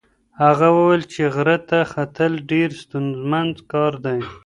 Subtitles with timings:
[0.43, 4.19] هغه وویل چې غره ته ختل ډېر ستونزمن کار دی.